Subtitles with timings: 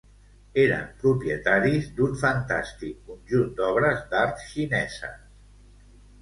[0.61, 5.21] Eren propietaris d'un fantàstic conjunt d'obres d'art xineses.